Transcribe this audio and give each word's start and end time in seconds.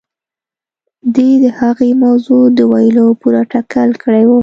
دې 1.15 1.29
د 1.43 1.45
هغې 1.59 1.91
موضوع 2.03 2.43
د 2.57 2.59
ويلو 2.71 3.05
پوره 3.19 3.43
تکل 3.53 3.89
کړی 4.03 4.23
و. 4.27 4.31